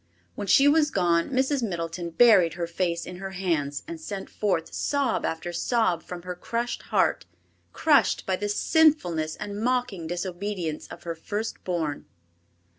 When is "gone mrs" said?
0.89-1.61